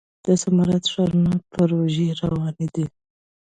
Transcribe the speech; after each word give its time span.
د 0.25 0.27
سمارټ 0.43 0.83
ښارونو 0.93 1.33
پروژې 1.51 2.07
روانې 2.29 2.67
دي. 2.75 2.85